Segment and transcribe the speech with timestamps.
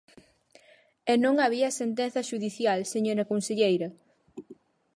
[1.11, 3.87] E non había sentenza xudicial, señora conselleira.